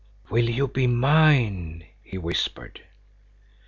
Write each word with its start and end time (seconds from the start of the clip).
"Will 0.31 0.49
you 0.49 0.67
be 0.67 0.87
mine?" 0.87 1.85
he 2.01 2.17
whispered. 2.17 2.81